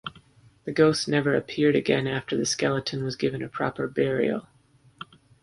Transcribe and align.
The 0.63 0.71
ghost 0.71 1.07
never 1.07 1.35
appeared 1.35 1.75
again 1.75 2.07
after 2.07 2.35
the 2.35 2.47
skeleton 2.47 3.03
was 3.03 3.15
given 3.15 3.43
a 3.43 3.47
proper 3.47 3.87
burial. 3.87 4.47